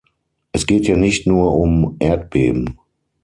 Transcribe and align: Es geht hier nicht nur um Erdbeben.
Es 0.51 0.65
geht 0.65 0.87
hier 0.87 0.97
nicht 0.97 1.27
nur 1.27 1.53
um 1.53 1.97
Erdbeben. 1.99 2.79